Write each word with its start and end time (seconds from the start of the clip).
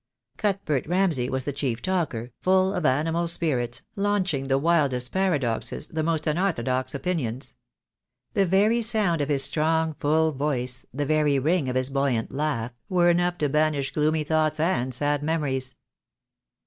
Cuthbert 0.37 0.87
Ramsay 0.87 1.29
was 1.29 1.45
the 1.45 1.53
chief 1.53 1.79
talker, 1.79 2.31
full 2.41 2.73
of 2.73 2.87
animal 2.87 3.27
spirits, 3.27 3.83
launching 3.95 4.45
the 4.45 4.57
wildest 4.57 5.11
paradoxes, 5.11 5.89
the 5.89 6.01
most 6.01 6.25
unorthodox 6.25 6.95
opinions. 6.95 7.53
The 8.33 8.47
very 8.47 8.81
sound 8.81 9.21
of 9.21 9.29
his 9.29 9.43
strong 9.43 9.93
full 9.99 10.31
voice, 10.31 10.87
the 10.91 11.05
very 11.05 11.37
ring 11.37 11.69
of 11.69 11.75
his 11.75 11.91
buoyant 11.91 12.31
laugh, 12.31 12.71
were 12.89 13.11
enough 13.11 13.37
to 13.37 13.49
banish 13.49 13.91
gloomy 13.91 14.23
thoughts 14.23 14.59
and 14.59 14.91
sad 14.91 15.21
memories. 15.21 15.75